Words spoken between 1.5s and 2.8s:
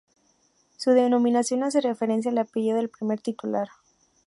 hace referencia al apellido